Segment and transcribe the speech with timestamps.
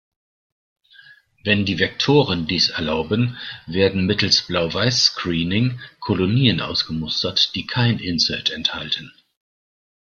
[1.43, 9.11] Wenn die Vektoren dies erlauben, werden mittels Blau-Weiß-Screening Kolonien ausgemustert, die kein Insert enthalten.